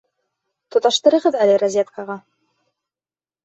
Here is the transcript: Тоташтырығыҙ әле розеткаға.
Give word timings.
Тоташтырығыҙ 0.75 1.39
әле 1.47 1.59
розеткаға. 1.67 2.19